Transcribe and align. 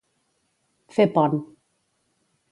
Fer 0.95 1.05
pont. 1.17 1.35